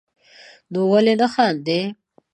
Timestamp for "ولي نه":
0.91-1.27